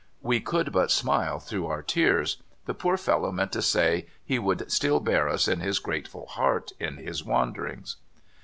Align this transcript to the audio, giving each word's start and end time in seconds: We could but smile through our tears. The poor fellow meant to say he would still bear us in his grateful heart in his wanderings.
We 0.23 0.39
could 0.39 0.71
but 0.71 0.89
smile 0.89 1.37
through 1.39 1.67
our 1.67 1.83
tears. 1.83 2.41
The 2.65 2.73
poor 2.73 2.97
fellow 2.97 3.31
meant 3.31 3.51
to 3.51 3.61
say 3.61 4.07
he 4.25 4.39
would 4.39 4.71
still 4.71 4.99
bear 4.99 5.29
us 5.29 5.47
in 5.47 5.59
his 5.59 5.77
grateful 5.77 6.25
heart 6.25 6.71
in 6.79 6.97
his 6.97 7.23
wanderings. 7.23 7.97